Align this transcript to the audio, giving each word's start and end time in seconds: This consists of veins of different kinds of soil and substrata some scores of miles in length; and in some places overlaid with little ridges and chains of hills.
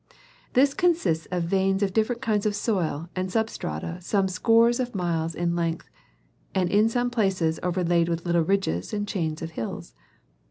This 0.53 0.73
consists 0.73 1.27
of 1.27 1.43
veins 1.43 1.83
of 1.83 1.93
different 1.93 2.23
kinds 2.23 2.47
of 2.47 2.55
soil 2.55 3.09
and 3.15 3.31
substrata 3.31 3.99
some 4.01 4.27
scores 4.27 4.79
of 4.79 4.95
miles 4.95 5.35
in 5.35 5.55
length; 5.55 5.91
and 6.55 6.71
in 6.71 6.89
some 6.89 7.11
places 7.11 7.59
overlaid 7.61 8.09
with 8.09 8.25
little 8.25 8.41
ridges 8.41 8.93
and 8.95 9.07
chains 9.07 9.43
of 9.43 9.51
hills. 9.51 9.93